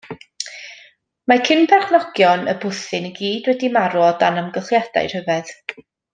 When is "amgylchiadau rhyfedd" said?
4.45-5.55